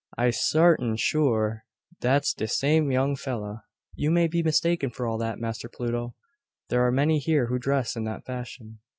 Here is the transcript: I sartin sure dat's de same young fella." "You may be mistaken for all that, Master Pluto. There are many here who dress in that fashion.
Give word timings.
I 0.17 0.31
sartin 0.31 0.95
sure 0.97 1.63
dat's 1.99 2.33
de 2.33 2.47
same 2.47 2.89
young 2.89 3.15
fella." 3.15 3.65
"You 3.93 4.09
may 4.09 4.25
be 4.27 4.41
mistaken 4.41 4.89
for 4.89 5.05
all 5.05 5.19
that, 5.19 5.37
Master 5.37 5.69
Pluto. 5.69 6.15
There 6.69 6.83
are 6.83 6.91
many 6.91 7.19
here 7.19 7.49
who 7.49 7.59
dress 7.59 7.95
in 7.95 8.03
that 8.05 8.25
fashion. 8.25 8.79